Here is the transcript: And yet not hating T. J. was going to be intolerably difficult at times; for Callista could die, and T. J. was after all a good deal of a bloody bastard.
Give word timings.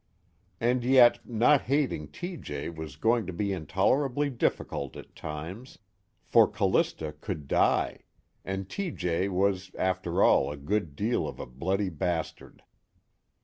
And 0.59 0.83
yet 0.83 1.19
not 1.29 1.61
hating 1.61 2.07
T. 2.07 2.35
J. 2.35 2.69
was 2.69 2.95
going 2.95 3.27
to 3.27 3.31
be 3.33 3.53
intolerably 3.53 4.31
difficult 4.31 4.97
at 4.97 5.15
times; 5.15 5.77
for 6.23 6.47
Callista 6.47 7.13
could 7.21 7.47
die, 7.47 7.99
and 8.43 8.67
T. 8.67 8.89
J. 8.89 9.29
was 9.29 9.69
after 9.77 10.23
all 10.23 10.51
a 10.51 10.57
good 10.57 10.95
deal 10.95 11.27
of 11.27 11.39
a 11.39 11.45
bloody 11.45 11.89
bastard. 11.89 12.63